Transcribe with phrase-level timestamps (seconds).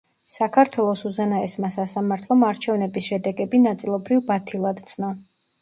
[0.35, 5.17] საქართველოს უზენაესმა სასამართლომ არჩევნების შედეგები ნაწილობრივ ბათილად ცნო.